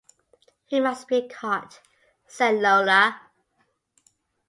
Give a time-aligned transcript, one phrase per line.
[0.65, 1.79] "He must be caught,"
[2.25, 3.21] said Lola.